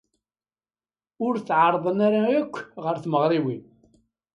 [1.25, 3.63] Ur tɛerrḍen ara yakk ɣer tmeɣriwin.